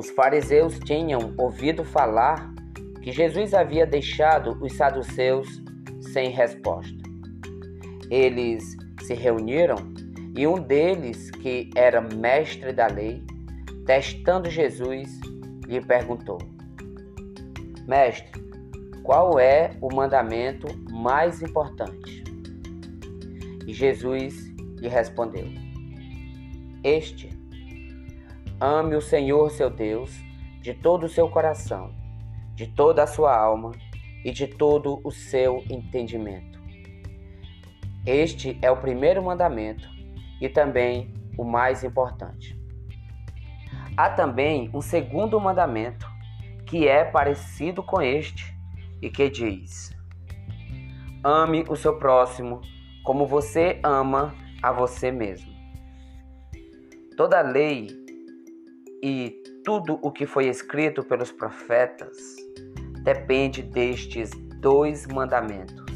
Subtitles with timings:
[0.00, 2.54] Os fariseus tinham ouvido falar
[3.02, 5.62] que Jesus havia deixado os saduceus
[6.00, 6.96] sem resposta.
[8.10, 9.76] Eles se reuniram
[10.34, 13.22] e um deles, que era mestre da lei,
[13.84, 15.20] testando Jesus,
[15.66, 16.38] lhe perguntou:
[17.86, 18.40] Mestre,
[19.02, 22.24] qual é o mandamento mais importante?
[23.66, 24.48] E Jesus
[24.80, 25.44] lhe respondeu:
[26.82, 27.38] Este:
[28.60, 30.14] Ame o Senhor seu Deus
[30.60, 31.94] de todo o seu coração,
[32.54, 33.72] de toda a sua alma
[34.22, 36.60] e de todo o seu entendimento.
[38.04, 39.88] Este é o primeiro mandamento
[40.42, 42.54] e também o mais importante.
[43.96, 46.06] Há também um segundo mandamento
[46.66, 48.54] que é parecido com este
[49.00, 49.90] e que diz:
[51.24, 52.60] Ame o seu próximo
[53.04, 55.50] como você ama a você mesmo.
[57.16, 57.99] Toda lei
[59.02, 62.36] e tudo o que foi escrito pelos profetas
[63.02, 65.89] depende destes dois mandamentos.